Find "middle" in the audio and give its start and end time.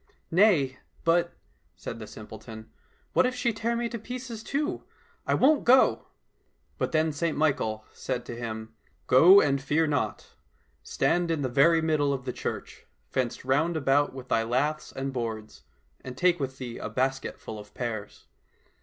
11.83-12.13